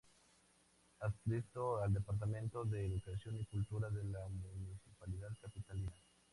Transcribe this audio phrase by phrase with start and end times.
[1.01, 5.91] Adscrito al Departamento de Educación y Cultura de la Municipalidad Capitalina.